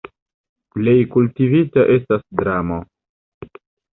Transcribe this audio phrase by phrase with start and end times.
[0.77, 2.79] Plej kultivita estas dramo.